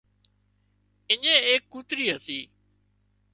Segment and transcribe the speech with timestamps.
[1.11, 2.39] اڃين ايڪ ڪوترِي هتي